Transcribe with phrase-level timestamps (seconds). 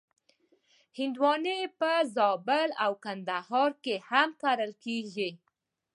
[0.97, 5.29] هندوانه په زابل او کندهار کې هم کرل کېږي.